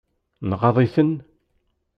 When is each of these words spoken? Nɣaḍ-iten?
Nɣaḍ-iten? 0.49 1.13